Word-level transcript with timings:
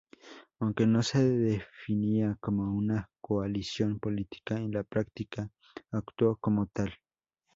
Aunque 0.59 0.87
no 0.87 1.03
se 1.03 1.23
definía 1.23 2.35
como 2.39 2.75
una 2.75 3.11
coalición 3.21 3.99
política, 3.99 4.55
en 4.57 4.71
la 4.71 4.81
práctica 4.83 5.51
actuó 5.91 6.37
como 6.37 6.65
tal. 6.65 6.91